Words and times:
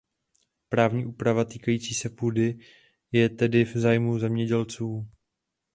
Právní 0.69 1.05
úprava 1.05 1.45
týkající 1.45 1.93
se 1.93 2.09
půdy 2.09 2.59
je 3.11 3.29
tedy 3.29 3.65
v 3.65 3.73
zájmu 3.73 4.19
zemědělců. 4.19 5.07